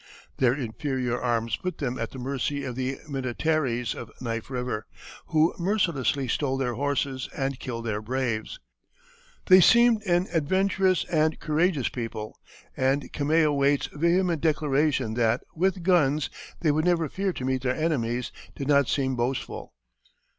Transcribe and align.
Their 0.37 0.55
inferior 0.55 1.21
arms 1.21 1.57
put 1.57 1.77
them 1.77 1.99
at 1.99 2.09
the 2.09 2.17
mercy 2.17 2.63
of 2.63 2.73
the 2.75 2.97
Minnetarees 3.07 3.93
of 3.93 4.09
Knife 4.19 4.49
River, 4.49 4.87
who 5.27 5.53
mercilessly 5.59 6.27
stole 6.27 6.57
their 6.57 6.73
horses 6.73 7.29
and 7.37 7.59
killed 7.59 7.85
their 7.85 8.01
braves. 8.01 8.59
They 9.45 9.61
seemed 9.61 10.01
an 10.07 10.25
adventurous 10.33 11.03
and 11.05 11.39
courageous 11.39 11.87
people, 11.89 12.39
and 12.75 13.13
Cameahwait's 13.13 13.89
vehement 13.93 14.41
declaration 14.41 15.13
that, 15.13 15.41
with 15.53 15.83
guns, 15.83 16.31
they 16.61 16.71
would 16.71 16.85
never 16.85 17.07
fear 17.07 17.31
to 17.33 17.45
meet 17.45 17.61
their 17.61 17.75
enemies, 17.75 18.31
did 18.55 18.67
not 18.67 18.87
seem 18.89 19.15
boastful. 19.15 19.71